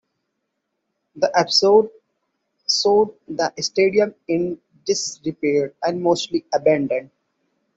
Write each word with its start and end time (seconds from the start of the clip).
The 1.15 1.29
episode 1.37 1.91
showed 2.67 3.13
the 3.27 3.53
stadium 3.59 4.15
in 4.27 4.59
disrepair 4.83 5.75
and 5.83 6.01
mostly 6.01 6.43
abandoned. 6.51 7.11